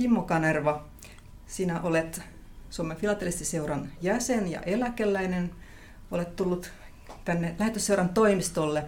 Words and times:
Kimmo 0.00 0.22
Kanerva, 0.22 0.84
sinä 1.46 1.80
olet 1.80 2.22
Suomen 2.70 2.96
filatelistiseuran 2.96 3.88
jäsen 4.02 4.50
ja 4.50 4.60
eläkeläinen. 4.60 5.50
Olet 6.10 6.36
tullut 6.36 6.72
tänne 7.24 7.54
lähetysseuran 7.58 8.08
toimistolle, 8.08 8.84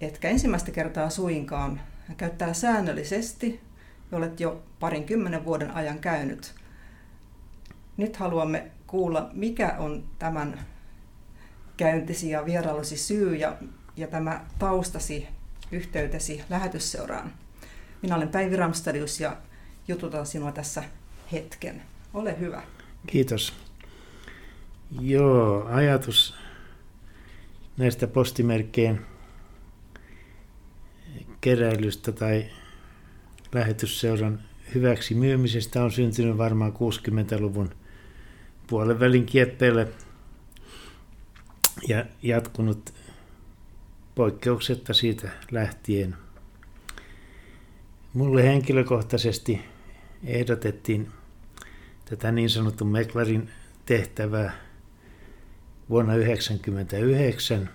etkä 0.00 0.28
ensimmäistä 0.28 0.70
kertaa 0.70 1.10
suinkaan. 1.10 1.80
Käyt 2.16 2.38
täällä 2.38 2.54
säännöllisesti 2.54 3.60
ja 4.10 4.18
olet 4.18 4.40
jo 4.40 4.62
parin 4.80 5.04
kymmenen 5.04 5.44
vuoden 5.44 5.70
ajan 5.70 5.98
käynyt. 5.98 6.54
Nyt 7.96 8.16
haluamme 8.16 8.70
kuulla, 8.86 9.30
mikä 9.32 9.74
on 9.78 10.04
tämän 10.18 10.60
käyntisi 11.76 12.30
ja 12.30 12.44
vierailusi 12.44 12.96
syy 12.96 13.36
ja, 13.36 13.56
ja 13.96 14.06
tämä 14.06 14.44
taustasi, 14.58 15.28
yhteytesi 15.72 16.44
lähetysseuraan. 16.50 17.32
Minä 18.02 18.16
olen 18.16 18.28
Päivi 18.28 18.56
Ramstadius 18.56 19.20
ja 19.20 19.36
jututan 19.88 20.26
sinua 20.26 20.52
tässä 20.52 20.84
hetken. 21.32 21.82
Ole 22.14 22.38
hyvä. 22.40 22.62
Kiitos. 23.06 23.52
Joo, 25.00 25.64
ajatus 25.64 26.34
näistä 27.76 28.06
postimerkkien 28.06 29.06
keräilystä 31.40 32.12
tai 32.12 32.46
lähetysseuran 33.52 34.42
hyväksi 34.74 35.14
myymisestä 35.14 35.84
on 35.84 35.92
syntynyt 35.92 36.38
varmaan 36.38 36.72
60-luvun 36.72 37.70
puolen 38.66 39.00
välin 39.00 39.26
kieppeille 39.26 39.88
ja 41.88 42.04
jatkunut 42.22 42.94
poikkeuksetta 44.14 44.94
siitä 44.94 45.28
lähtien. 45.50 46.16
Mulle 48.14 48.44
henkilökohtaisesti 48.44 49.60
ehdotettiin 50.24 51.12
tätä 52.04 52.32
niin 52.32 52.50
sanotun 52.50 52.88
Meklarin 52.88 53.50
tehtävää 53.86 54.52
vuonna 55.90 56.12
1999. 56.12 57.70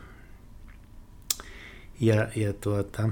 Ja, 1.99 2.27
ja 2.35 2.53
tuota, 2.53 3.09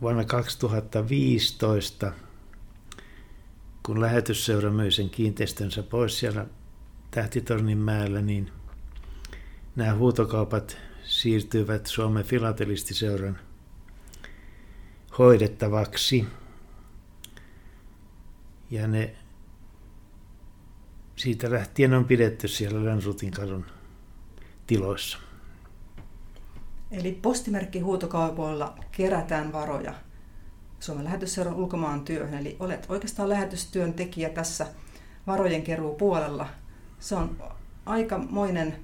vuonna 0.00 0.24
2015, 0.24 2.12
kun 3.82 4.00
lähetysseura 4.00 4.70
myi 4.70 4.90
sen 4.90 5.10
kiinteistönsä 5.10 5.82
pois 5.82 6.18
siellä 6.18 6.46
Tähtitornin 7.10 7.78
mäellä, 7.78 8.22
niin 8.22 8.52
nämä 9.76 9.94
huutokaupat 9.94 10.78
siirtyivät 11.04 11.86
Suomen 11.86 12.24
filatelistiseuran 12.24 13.38
hoidettavaksi. 15.18 16.26
Ja 18.70 18.86
ne 18.86 19.14
siitä 21.16 21.50
lähtien 21.50 21.94
on 21.94 22.04
pidetty 22.04 22.48
siellä 22.48 22.84
Länsutin 22.84 23.30
kadun 23.30 23.66
tiloissa. 24.66 25.18
Eli 26.90 27.18
postimerkkihuutokaupoilla 27.22 28.78
kerätään 28.92 29.52
varoja 29.52 29.94
Suomen 30.80 31.04
lähetysseuran 31.04 31.54
ulkomaan 31.54 32.04
työhön. 32.04 32.38
Eli 32.38 32.56
olet 32.60 32.86
oikeastaan 32.88 33.28
lähetystyöntekijä 33.28 34.28
tässä 34.28 34.66
varojen 35.26 35.62
keruu 35.62 35.94
puolella. 35.94 36.48
Se 36.98 37.14
on 37.14 37.36
aikamoinen 37.86 38.76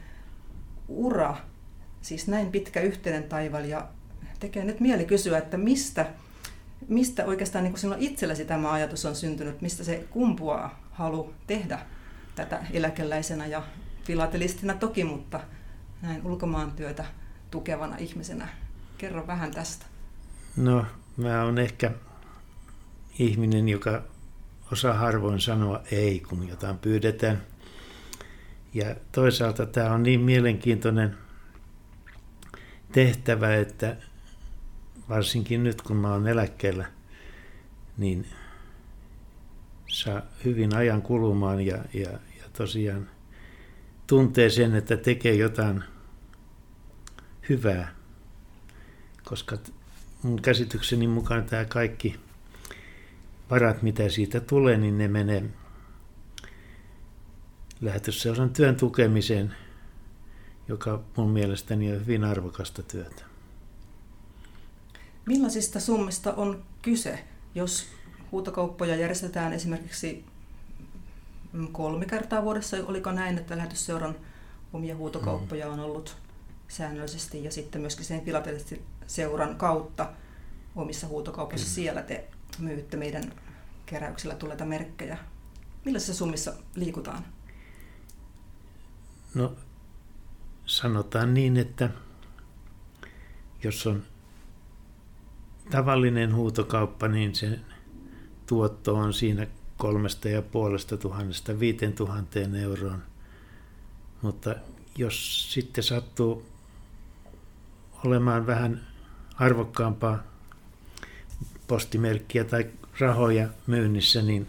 ura, 0.89 1.37
siis 2.03 2.29
näin 2.29 2.53
pitkä 2.53 2.81
yhteinen 2.81 3.25
taival 3.25 3.65
ja 3.65 3.89
tekee 4.41 4.65
nyt 4.65 4.81
mieli 4.81 5.05
kysyä, 5.05 5.39
että 5.39 5.57
mistä, 5.57 6.07
mistä 6.89 7.25
oikeastaan 7.25 7.65
niin 7.65 7.79
sinulla 7.79 7.99
itsellesi 8.01 8.45
tämä 8.45 8.73
ajatus 8.73 9.05
on 9.05 9.17
syntynyt, 9.17 9.61
mistä 9.61 9.85
se 9.85 10.05
kumpuaa 10.11 10.89
halu 10.91 11.35
tehdä 11.47 11.79
tätä 12.35 12.67
eläkeläisenä 12.73 13.47
ja 13.47 13.63
filatelistina 14.05 14.75
toki, 14.75 15.05
mutta 15.05 15.41
näin 16.03 16.27
ulkomaan 16.27 16.73
työtä 16.73 17.05
tukevana 17.51 17.97
ihmisenä. 17.97 18.49
Kerro 18.99 19.27
vähän 19.27 19.51
tästä. 19.51 19.87
No, 20.57 20.87
mä 21.17 21.45
oon 21.45 21.59
ehkä 21.59 21.91
ihminen, 23.19 23.69
joka 23.69 24.03
osaa 24.73 24.95
harvoin 24.95 25.41
sanoa 25.41 25.83
ei, 25.91 26.21
kun 26.21 26.49
jotain 26.49 26.79
pyydetään. 26.79 27.43
Ja 28.75 28.97
toisaalta 29.13 29.67
tämä 29.67 29.93
on 29.93 30.03
niin 30.03 30.21
mielenkiintoinen 30.21 31.17
tehtävä, 32.93 33.55
että 33.55 33.97
varsinkin 35.09 35.65
nyt 35.65 35.83
kun 35.83 35.97
mä 35.97 36.13
oon 36.13 36.29
eläkkeellä, 36.29 36.87
niin 37.99 38.27
saa 39.89 40.23
hyvin 40.45 40.77
ajan 40.77 41.03
kulumaan 41.03 41.61
ja, 41.61 41.77
ja, 41.95 42.11
ja 42.11 42.49
tosiaan 42.53 43.09
tuntee 44.07 44.51
sen, 44.51 44.75
että 44.75 44.97
tekee 44.97 45.35
jotain 45.35 45.85
hyvää, 47.49 47.95
koska 49.25 49.59
mun 50.23 50.43
käsitykseni 50.43 51.07
mukaan 51.07 51.45
tämä 51.45 51.65
kaikki 51.65 52.21
varat, 53.51 53.83
mitä 53.83 54.09
siitä 54.09 54.41
tulee, 54.41 54.77
niin 54.77 54.99
ne 54.99 55.09
menee 55.09 55.45
lähetysseuran 57.81 58.51
työn 58.51 58.77
tukemiseen, 58.77 59.55
joka 60.69 61.03
mun 61.17 61.31
mielestäni 61.31 61.93
on 61.93 62.01
hyvin 62.01 62.25
arvokasta 62.25 62.83
työtä. 62.83 63.36
Millaisista 65.27 65.81
summista 65.81 66.35
on 66.35 66.65
kyse, 66.83 67.25
jos 67.55 67.87
huutokauppoja 68.33 68.97
järjestetään 68.97 69.53
esimerkiksi 69.53 70.25
kolme 71.73 72.07
kertaa 72.07 72.43
vuodessa? 72.43 72.77
Oliko 72.87 73.13
näin, 73.13 73.39
että 73.39 73.57
lähetysseuran 73.57 74.17
omia 74.73 74.97
huutokauppoja 74.97 75.69
on 75.69 75.81
ollut 75.81 76.17
säännöllisesti 76.69 77.45
ja 77.45 77.51
sitten 77.51 77.81
myöskin 77.81 78.05
sen 78.05 78.23
seuran 79.07 79.57
kautta 79.57 80.13
omissa 80.77 81.07
huutokaupoissa 81.07 81.71
siellä 81.71 82.03
te 82.03 82.25
myytte 82.59 82.97
meidän 82.97 83.33
keräyksellä 83.87 84.35
tulleita 84.35 84.65
merkkejä. 84.65 85.19
Millaisissa 85.85 86.15
summissa 86.15 86.53
liikutaan? 86.75 87.25
No 89.35 89.57
sanotaan 90.67 91.35
niin, 91.35 91.57
että 91.57 91.91
jos 93.63 93.87
on 93.87 94.03
tavallinen 95.71 96.35
huutokauppa, 96.35 97.09
niin 97.09 97.35
se 97.35 97.59
tuotto 98.47 98.95
on 98.95 99.15
siinä 99.15 99.47
kolmesta 99.77 100.29
ja 100.29 100.43
puolesta 100.43 100.97
tuhannesta 100.97 101.61
viiteen 101.61 101.93
tuhanteen 101.93 102.55
euroon. 102.55 103.03
Mutta 104.23 104.55
jos 104.99 105.47
sitten 105.53 105.85
sattuu 105.85 106.47
olemaan 108.05 108.47
vähän 108.47 108.87
arvokkaampaa 109.35 110.23
postimerkkiä 111.69 112.45
tai 112.45 112.71
rahoja 113.01 113.49
myynnissä, 113.67 114.23
niin 114.23 114.49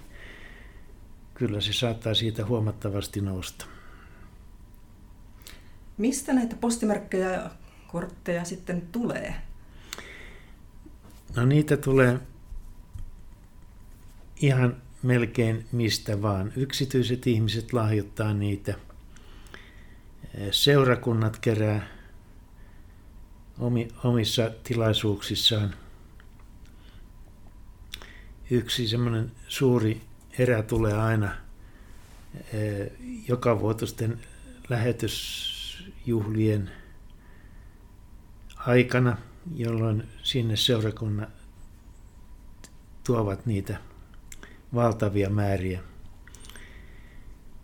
kyllä 1.33 1.61
se 1.61 1.73
saattaa 1.73 2.13
siitä 2.13 2.45
huomattavasti 2.45 3.21
nousta. 3.21 3.65
Mistä 5.97 6.33
näitä 6.33 6.55
postimerkkejä 6.55 7.31
ja 7.31 7.49
kortteja 7.87 8.45
sitten 8.45 8.81
tulee? 8.91 9.46
No 11.35 11.45
niitä 11.45 11.77
tulee 11.77 12.19
ihan 14.41 14.81
melkein 15.03 15.65
mistä 15.71 16.21
vaan. 16.21 16.53
Yksityiset 16.55 17.27
ihmiset 17.27 17.73
lahjoittaa 17.73 18.33
niitä. 18.33 18.75
Seurakunnat 20.51 21.39
kerää 21.39 21.87
omissa 24.03 24.51
tilaisuuksissaan. 24.63 25.75
Yksi 28.49 28.87
semmoinen 28.87 29.31
suuri 29.47 30.01
erä 30.39 30.63
tulee 30.63 30.93
aina 30.93 31.35
joka 33.27 33.59
vuotusten 33.59 34.19
lähetysjuhlien 34.69 36.71
aikana, 38.57 39.17
jolloin 39.55 40.03
sinne 40.23 40.55
seurakunnat 40.55 41.29
tuovat 43.03 43.45
niitä 43.45 43.77
valtavia 44.73 45.29
määriä. 45.29 45.79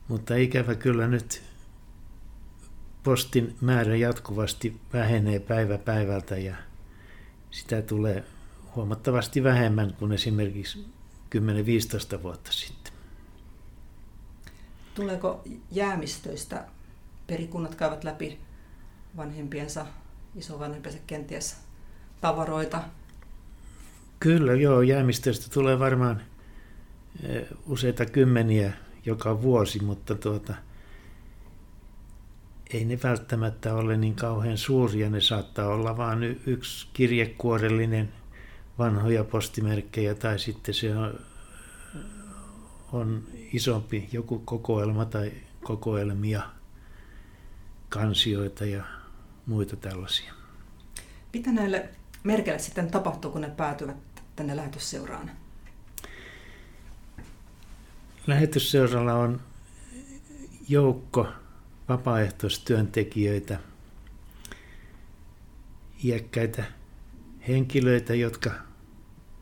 Mutta 0.07 0.35
ikävä 0.35 0.75
kyllä 0.75 1.07
nyt 1.07 1.43
postin 3.03 3.55
määrä 3.61 3.95
jatkuvasti 3.95 4.81
vähenee 4.93 5.39
päivä 5.39 5.77
päivältä 5.77 6.37
ja 6.37 6.55
sitä 7.51 7.81
tulee 7.81 8.23
huomattavasti 8.75 9.43
vähemmän 9.43 9.93
kuin 9.93 10.11
esimerkiksi 10.11 10.85
10-15 12.19 12.23
vuotta 12.23 12.51
sitten. 12.51 12.93
Tuleeko 14.95 15.43
jäämistöistä 15.71 16.67
perikunnat 17.27 17.75
käyvät 17.75 18.03
läpi 18.03 18.39
vanhempiensa, 19.17 19.85
isovanhempiensa 20.35 20.99
kenties 21.07 21.57
tavaroita? 22.23 22.83
Kyllä, 24.19 24.53
joo. 24.53 24.81
Jäämistöistä 24.81 25.47
tulee 25.53 25.79
varmaan 25.79 26.21
eh, 27.23 27.45
useita 27.67 28.05
kymmeniä 28.05 28.73
joka 29.05 29.41
vuosi, 29.41 29.83
mutta 29.83 30.15
tuota, 30.15 30.53
ei 32.73 32.85
ne 32.85 32.99
välttämättä 33.03 33.73
ole 33.73 33.97
niin 33.97 34.15
kauhean 34.15 34.57
suuria. 34.57 35.09
Ne 35.09 35.21
saattaa 35.21 35.67
olla 35.67 35.97
vain 35.97 36.41
yksi 36.45 36.87
kirjekuorellinen 36.93 38.13
vanhoja 38.79 39.23
postimerkkejä 39.23 40.15
tai 40.15 40.39
sitten 40.39 40.73
se 40.73 40.95
on, 40.95 41.19
on 42.91 43.23
isompi 43.53 44.09
joku 44.11 44.39
kokoelma 44.39 45.05
tai 45.05 45.31
kokoelmia, 45.63 46.41
kansioita 47.89 48.65
ja 48.65 48.83
muita 49.45 49.75
tällaisia. 49.75 50.33
Mitä 51.33 51.51
näille 51.51 51.89
merkeille 52.23 52.59
sitten 52.59 52.91
tapahtuu, 52.91 53.31
kun 53.31 53.41
ne 53.41 53.49
päätyvät 53.49 53.97
tänne 54.35 54.55
lähetysseuraan? 54.55 55.31
Lähetysseuralla 58.27 59.13
on 59.13 59.41
joukko 60.69 61.27
vapaaehtoistyöntekijöitä, 61.89 63.59
iäkkäitä 66.03 66.63
henkilöitä, 67.47 68.15
jotka 68.15 68.51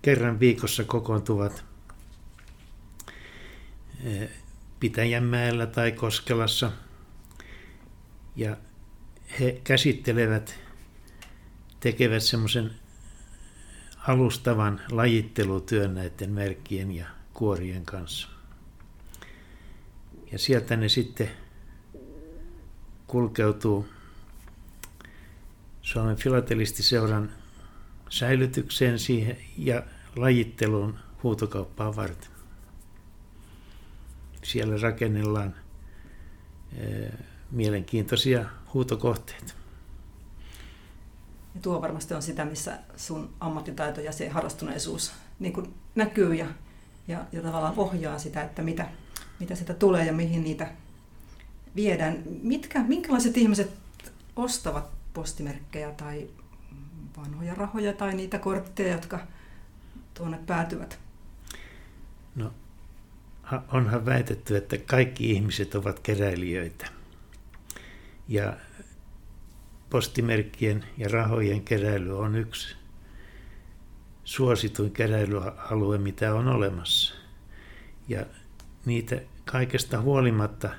kerran 0.01 0.39
viikossa 0.39 0.83
kokoontuvat 0.83 1.63
eh, 4.03 4.29
Pitäjänmäellä 4.79 5.65
tai 5.65 5.91
Koskelassa 5.91 6.71
ja 8.35 8.57
he 9.39 9.61
käsittelevät, 9.63 10.59
tekevät 11.81 12.23
semmoisen 12.23 12.71
alustavan 14.07 14.81
lajittelutyön 14.91 15.95
näiden 15.95 16.31
merkkien 16.31 16.91
ja 16.91 17.05
kuorien 17.33 17.85
kanssa. 17.85 18.27
Ja 20.31 20.39
sieltä 20.39 20.75
ne 20.75 20.89
sitten 20.89 21.29
kulkeutuu 23.07 23.87
Suomen 25.81 26.15
filatelistiseuran 26.15 27.31
säilytykseen 28.09 28.99
siihen 28.99 29.37
ja 29.57 29.83
lajitteluun 30.15 30.99
huutokauppaa 31.23 31.95
varten. 31.95 32.31
Siellä 34.43 34.77
rakennellaan 34.81 35.55
e, 36.77 37.09
mielenkiintoisia 37.51 38.45
huutokohteita. 38.73 39.60
Ja 41.56 41.62
tuo 41.62 41.81
varmasti 41.81 42.13
on 42.13 42.21
sitä, 42.21 42.45
missä 42.45 42.80
sun 42.95 43.33
ammattitaito 43.39 44.01
ja 44.01 44.12
se 44.12 44.30
harrastuneisuus 44.30 45.12
niin 45.39 45.53
kuin 45.53 45.74
näkyy 45.95 46.33
ja, 46.33 46.48
ja, 47.07 47.25
ja 47.31 47.42
tavallaan 47.42 47.74
ohjaa 47.77 48.19
sitä, 48.19 48.42
että 48.42 48.62
mitä, 48.62 48.89
mitä 49.39 49.56
sitä 49.56 49.74
tulee 49.74 50.06
ja 50.06 50.13
mihin 50.13 50.44
niitä 50.44 50.71
viedään. 51.75 52.24
Mitkä, 52.42 52.83
minkälaiset 52.83 53.38
ihmiset 53.38 53.71
ostavat 54.36 54.89
postimerkkejä 55.13 55.92
tai 55.92 56.27
vanhoja 57.18 57.56
rahoja 57.56 57.94
tai 57.94 58.13
niitä 58.13 58.39
kortteja, 58.39 58.92
jotka 58.92 59.19
tuonne 60.13 60.39
päätyvät? 60.45 61.00
No, 62.36 62.53
onhan 63.71 64.06
väitetty, 64.06 64.57
että 64.57 64.77
kaikki 64.77 65.31
ihmiset 65.31 65.75
ovat 65.75 66.00
keräilijöitä. 66.00 66.88
Ja 68.27 68.57
postimerkkien 69.91 70.85
ja 70.97 71.09
rahojen 71.09 71.61
keräily 71.61 72.19
on 72.19 72.35
yksi 72.35 72.75
suosituin 74.23 74.91
keräilyalue, 74.91 75.97
mitä 75.97 76.33
on 76.33 76.47
olemassa. 76.47 77.15
Ja 78.07 78.25
niitä 78.85 79.21
kaikesta 79.45 80.01
huolimatta 80.01 80.69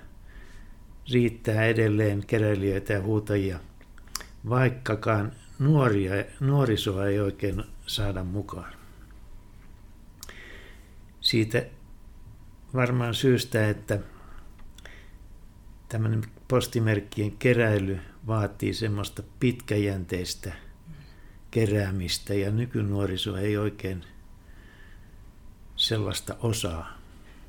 riittää 1.13 1.65
edelleen 1.65 2.27
keräilijöitä 2.27 2.93
ja 2.93 3.03
huutajia, 3.03 3.59
vaikkakaan 4.49 5.33
nuoria, 5.59 6.25
nuorisoa 6.41 7.07
ei 7.07 7.21
oikein 7.21 7.65
saada 7.87 8.25
mukaan. 8.25 8.73
Siitä 11.21 11.67
varmaan 12.75 13.15
syystä, 13.15 13.69
että 13.69 13.99
tämmöinen 15.93 16.25
postimerkkien 16.49 17.37
keräily 17.37 18.01
vaatii 18.27 18.75
semmoista 18.75 19.23
pitkäjänteistä 19.41 20.53
keräämistä 21.51 22.35
ja 22.35 22.51
nykynuoriso 22.51 23.37
ei 23.37 23.57
oikein 23.57 24.05
sellaista 25.77 26.37
osaa. 26.43 26.99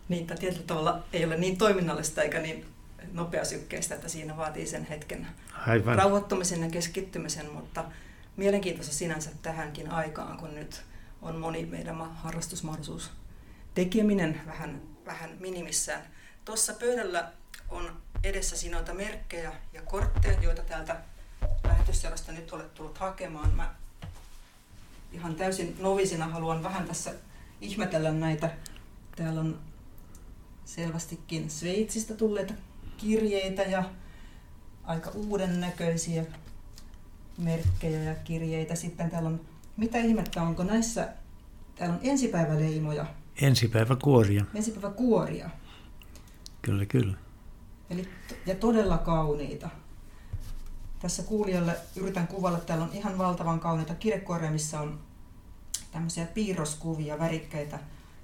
Niin, 0.10 0.28
tai 0.28 0.38
tietyllä 0.38 0.66
tavalla 0.68 1.04
ei 1.13 1.25
ole 1.25 1.38
niin 1.38 1.57
toiminnallista 1.57 2.22
eikä 2.22 2.40
niin 2.40 2.66
nopeasykkeistä, 3.12 3.95
että 3.95 4.10
siinä 4.10 4.38
vaatii 4.38 4.66
sen 4.66 4.86
hetken 4.86 5.28
Aivan. 5.68 5.96
rauhoittumisen 5.96 6.63
ja 6.63 6.69
keskittymisen, 6.69 7.51
mutta 7.51 7.86
mielenkiintoista 8.38 8.94
sinänsä 8.94 9.30
tähänkin 9.42 9.92
aikaan, 9.92 10.38
kun 10.38 10.56
nyt 10.56 10.81
on 11.22 11.38
moni 11.38 11.66
meidän 11.66 11.96
harrastusmahdollisuus 12.16 13.12
tekeminen 13.74 14.42
vähän, 14.46 14.81
vähän 15.06 15.30
minimissään. 15.39 16.01
Tuossa 16.46 16.74
pöydällä 16.74 17.31
on 17.69 18.02
edessä 18.24 18.70
noita 18.72 18.94
merkkejä 18.94 19.54
ja 19.74 19.81
kortteja, 19.81 20.42
joita 20.42 20.62
täältä 20.62 21.02
lähetysseurasta 21.64 22.31
nyt 22.31 22.54
olet 22.54 22.74
tullut 22.74 22.98
hakemaan. 22.98 23.54
Mä 23.54 23.75
ihan 25.12 25.36
täysin 25.36 25.75
novisina 25.80 26.28
haluan 26.28 26.64
vähän 26.64 26.88
tässä 26.88 27.14
ihmetellä 27.62 28.12
näitä. 28.12 28.52
Täällä 29.16 29.42
on 29.42 29.60
selvästikin 30.66 31.50
Sveitsistä 31.50 32.14
tulleita 32.14 32.54
kirjeitä 32.98 33.62
ja 33.62 33.84
aika 34.84 35.10
uuden 35.10 35.60
näköisiä 35.60 36.25
merkkejä 37.38 38.04
ja 38.04 38.16
kirjeitä. 38.16 38.75
Sitten 38.75 39.10
täällä 39.10 39.30
on, 39.30 39.42
mitä 39.78 39.98
ihmettä, 39.98 40.42
onko 40.42 40.64
näissä, 40.64 41.10
täällä 41.75 41.96
on 41.96 42.02
ensipäiväleimoja. 42.04 43.06
Ensipäiväkuoria. 43.42 44.46
Ensipäiväkuoria. 44.56 45.50
Kyllä, 46.62 46.86
kyllä. 46.86 47.23
Eli, 47.93 48.09
ja 48.45 48.55
todella 48.55 48.97
kauniita. 48.97 49.69
Tässä 51.00 51.23
kuulijalle 51.23 51.75
yritän 51.95 52.27
kuvalla, 52.27 52.57
että 52.57 52.67
täällä 52.67 52.85
on 52.85 52.93
ihan 52.93 53.17
valtavan 53.17 53.59
kauniita 53.59 53.95
kirjekuoria, 53.95 54.51
missä 54.51 54.79
on 54.79 55.00
tämmöisiä 55.91 56.25
piirroskuvia, 56.25 57.19
värikkäitä 57.19 57.79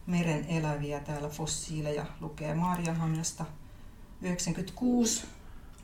meren 0.07 0.45
eläviä, 0.45 0.99
täällä 0.99 1.29
fossiileja, 1.29 2.05
lukee 2.21 2.53
Maarianhamnasta 2.53 3.45
96 4.21 5.25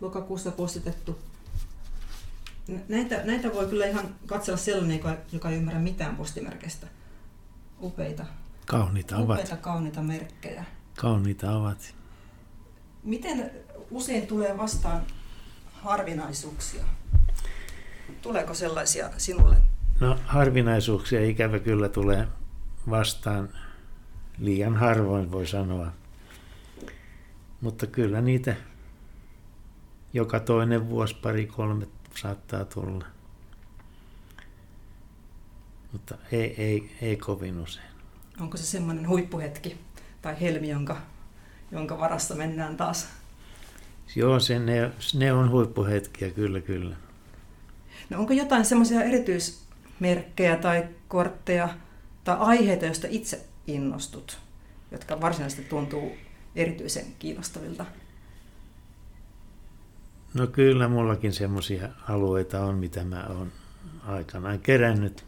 lokakuussa 0.02 0.52
postitettu. 0.52 1.20
Näitä, 2.88 3.24
näitä 3.24 3.54
voi 3.54 3.68
kyllä 3.68 3.86
ihan 3.86 4.16
katsella 4.26 4.58
sellainen, 4.58 4.98
joka, 4.98 5.18
joka 5.32 5.50
ei 5.50 5.58
ymmärrä 5.58 5.80
mitään 5.80 6.16
postimerkeistä. 6.16 6.88
Upeita. 7.82 8.26
Kauniita 8.66 9.18
ovat. 9.18 9.40
Upeita, 9.40 9.58
kauniita 9.58 10.02
merkkejä. 10.02 10.66
Kauniita 10.96 11.52
ovat. 11.52 11.96
Miten 13.04 13.52
usein 13.92 14.28
tulee 14.28 14.58
vastaan 14.58 15.02
harvinaisuuksia? 15.74 16.84
Tuleeko 18.22 18.54
sellaisia 18.54 19.10
sinulle? 19.18 19.56
No 20.00 20.20
harvinaisuuksia 20.26 21.26
ikävä 21.26 21.60
kyllä 21.60 21.90
tulee 21.90 22.28
vastaan 22.90 23.50
liian 24.38 24.76
harvoin 24.76 25.32
voi 25.32 25.48
sanoa. 25.48 25.92
Mutta 27.62 27.88
kyllä 27.88 28.22
niitä 28.22 28.56
joka 30.14 30.40
toinen 30.40 30.90
vuosi, 30.90 31.16
pari, 31.16 31.46
kolme 31.46 31.88
saattaa 32.16 32.66
tulla. 32.66 33.06
Mutta 35.92 36.18
ei, 36.32 36.62
ei, 36.64 36.96
ei 37.02 37.18
kovin 37.18 37.60
usein. 37.60 37.88
Onko 38.40 38.58
se 38.58 38.64
semmoinen 38.64 39.08
huippuhetki 39.08 39.78
tai 40.22 40.42
helmi, 40.42 40.70
jonka, 40.70 40.98
jonka 41.72 42.00
varassa 42.00 42.36
mennään 42.36 42.78
taas? 42.78 43.08
Joo, 44.16 44.40
se, 44.40 44.60
ne, 44.60 44.92
ne 45.14 45.34
on 45.34 45.52
huippuhetkiä, 45.52 46.32
kyllä, 46.32 46.62
kyllä. 46.62 46.96
No 48.10 48.20
onko 48.20 48.34
jotain 48.34 48.66
semmoisia 48.66 49.04
erityismerkkejä 49.04 50.58
tai 50.58 50.88
kortteja 51.08 51.70
tai 52.24 52.38
aiheita, 52.40 52.86
joista 52.86 53.08
itse 53.10 53.46
innostut, 53.68 54.38
jotka 54.92 55.22
varsinaisesti 55.22 55.64
tuntuu 55.64 56.12
erityisen 56.56 57.06
kiinnostavilta? 57.20 57.86
No 60.34 60.48
kyllä 60.48 60.88
mullakin 60.88 61.34
semmoisia 61.34 61.90
alueita 62.10 62.66
on, 62.66 62.78
mitä 62.78 63.04
mä 63.04 63.26
oon 63.30 63.52
aikanaan 64.08 64.60
kerännyt. 64.60 65.26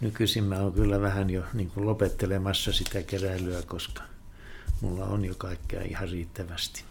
Nykyisin 0.00 0.44
mä 0.44 0.60
oon 0.60 0.72
kyllä 0.72 1.00
vähän 1.00 1.30
jo 1.30 1.42
niin 1.52 1.70
kuin 1.70 1.86
lopettelemassa 1.86 2.72
sitä 2.72 3.02
keräilyä, 3.02 3.62
koska 3.62 4.02
mulla 4.80 5.04
on 5.04 5.24
jo 5.24 5.34
kaikkea 5.38 5.82
ihan 5.82 6.08
riittävästi. 6.08 6.84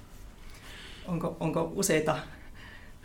Onko, 1.08 1.38
onko 1.40 1.72
useita 1.76 2.18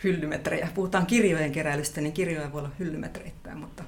hyllymetrejä? 0.04 0.68
Puhutaan 0.74 1.06
kirjojen 1.06 1.52
keräilystä, 1.52 2.00
niin 2.00 2.12
kirjoja 2.12 2.52
voi 2.52 2.58
olla 2.58 2.70
hyllymetreittäin, 2.78 3.58
mutta 3.58 3.84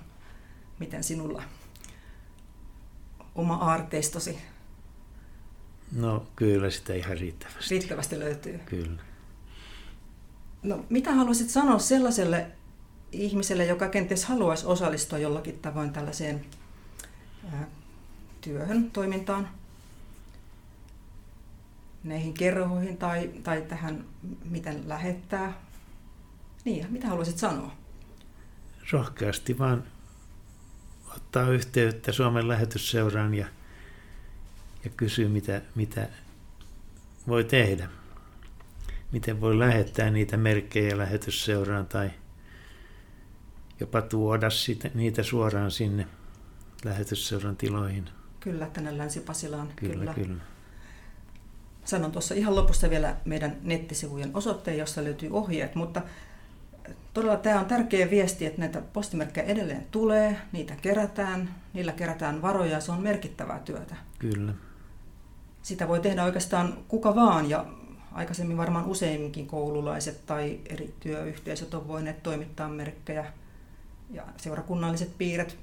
miten 0.79 1.05
sinulla 1.05 1.43
oma 3.35 3.55
aarteistosi? 3.55 4.39
No 5.93 6.27
kyllä 6.37 6.71
sitä 6.71 6.95
ihan 6.95 7.19
riittävästi. 7.19 7.75
Riittävästi 7.75 8.19
löytyy. 8.19 8.61
Kyllä. 8.67 9.03
No, 10.63 10.85
mitä 10.89 11.13
haluaisit 11.13 11.51
sanoa 11.51 11.79
sellaiselle 11.79 12.47
ihmiselle, 13.13 13.65
joka 13.65 13.89
kenties 13.89 14.25
haluaisi 14.25 14.67
osallistua 14.67 15.19
jollakin 15.19 15.59
tavoin 15.59 15.93
tällaiseen 15.93 16.47
ää, 17.53 17.67
työhön, 18.41 18.91
toimintaan, 18.91 19.49
näihin 22.05 22.35
kerhoihin 22.35 22.97
tai, 22.97 23.31
tai 23.43 23.63
tähän, 23.63 24.05
miten 24.45 24.89
lähettää? 24.89 25.61
Niin, 26.65 26.87
mitä 26.91 27.09
haluaisit 27.09 27.39
sanoa? 27.39 27.77
Rohkeasti 28.93 29.59
vaan 29.59 29.85
ottaa 31.17 31.51
yhteyttä 31.51 32.13
Suomen 32.13 32.49
lähetysseuraan 32.49 33.35
ja, 33.35 33.47
ja 34.85 34.91
kysyä, 34.97 35.29
mitä, 35.29 35.63
mitä 35.75 36.09
voi 37.29 37.45
tehdä. 37.45 37.89
Miten 39.13 39.41
voi 39.41 39.59
lähettää 39.59 40.11
niitä 40.11 40.37
merkkejä 40.37 40.99
lähetysseuraan 40.99 41.87
tai 41.87 42.11
jopa 43.81 44.03
tuoda 44.03 44.51
sitä, 44.51 44.91
niitä 44.95 45.23
suoraan 45.23 45.71
sinne 45.71 46.07
lähetysseuran 46.85 47.57
tiloihin. 47.57 48.09
Kyllä, 48.41 48.67
tänne 48.67 48.99
Länsi-Pasilaan. 48.99 49.73
Kyllä, 49.77 49.95
kyllä. 49.95 50.15
kyllä. 50.15 50.43
Sanon 51.85 52.13
tuossa 52.13 52.35
ihan 52.35 52.57
lopussa 52.57 52.91
vielä 52.91 53.17
meidän 53.25 53.57
nettisivujen 53.63 54.31
osoitteen, 54.35 54.79
jossa 54.79 55.05
löytyy 55.05 55.29
ohjeet, 55.33 55.75
mutta 55.75 56.03
todella 57.15 57.37
tämä 57.37 57.61
on 57.61 57.67
tärkeä 57.67 58.11
viesti, 58.11 58.47
että 58.47 58.61
näitä 58.61 58.83
postimerkkejä 58.93 59.47
edelleen 59.47 59.87
tulee, 59.91 60.37
niitä 60.53 60.77
kerätään, 60.83 61.55
niillä 61.73 61.93
kerätään 61.93 62.43
varoja 62.43 62.73
ja 62.73 62.81
se 62.81 62.93
on 62.93 63.03
merkittävää 63.03 63.59
työtä. 63.59 63.97
Kyllä. 64.19 64.53
Sitä 65.63 65.89
voi 65.89 66.01
tehdä 66.01 66.25
oikeastaan 66.25 66.79
kuka 66.89 67.15
vaan 67.15 67.51
ja 67.51 67.67
aikaisemmin 68.13 68.57
varmaan 68.57 68.87
useimminkin 68.87 69.47
koululaiset 69.47 70.27
tai 70.27 70.61
eri 70.69 70.95
työyhteisöt 71.01 71.75
on 71.75 71.89
voineet 71.89 72.23
toimittaa 72.23 72.69
merkkejä 72.69 73.25
ja 74.11 74.23
seurakunnalliset 74.37 75.19
piirret 75.19 75.57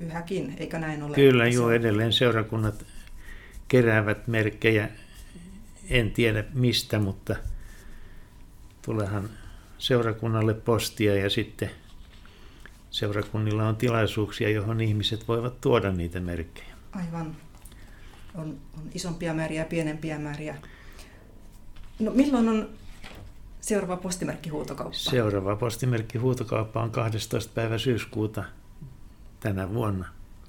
yhäkin, 0.00 0.54
eikä 0.58 0.78
näin 0.78 1.02
ole? 1.02 1.14
Kyllä, 1.14 1.46
joo, 1.46 1.70
edelleen 1.70 2.12
seurakunnat 2.12 2.84
keräävät 3.68 4.26
merkkejä, 4.26 4.88
en 5.90 6.10
tiedä 6.10 6.44
mistä, 6.54 6.98
mutta 6.98 7.36
tulehan 8.82 9.30
seurakunnalle 9.78 10.54
postia 10.54 11.14
ja 11.14 11.30
sitten 11.30 11.70
seurakunnilla 12.90 13.68
on 13.68 13.76
tilaisuuksia, 13.76 14.50
johon 14.50 14.80
ihmiset 14.80 15.28
voivat 15.28 15.60
tuoda 15.60 15.92
niitä 15.92 16.20
merkkejä. 16.20 16.74
Aivan. 16.92 17.36
On, 18.34 18.58
on 18.78 18.90
isompia 18.94 19.34
määriä 19.34 19.60
ja 19.62 19.66
pienempiä 19.66 20.18
määriä. 20.18 20.56
No 21.98 22.10
milloin 22.10 22.48
on 22.48 22.68
seuraava 23.60 23.96
postimerkkihuutokauppa? 23.96 24.98
Seuraava 24.98 25.56
postimerkkihuutokauppa 25.56 26.82
on 26.82 26.90
12. 26.90 27.52
päivä 27.54 27.78
syyskuuta 27.78 28.44
tänä 29.40 29.74
vuonna. 29.74 30.08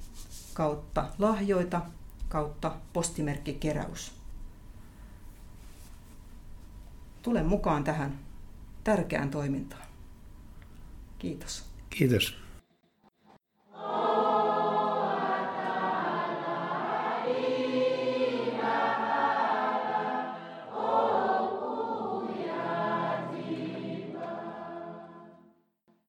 kautta 0.54 1.10
lahjoita 1.20 1.82
kautta 2.30 2.76
postimerkkikeräys. 2.94 4.12
Tule 7.22 7.44
mukaan 7.44 7.84
tähän 7.84 8.20
tärkeään 8.84 9.30
toimintaan. 9.30 9.86
Kiitos. 11.20 11.64
Kiitos. 11.90 12.43